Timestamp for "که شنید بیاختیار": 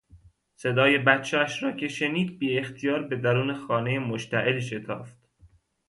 1.71-3.01